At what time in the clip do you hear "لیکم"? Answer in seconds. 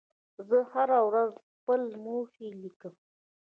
2.61-2.93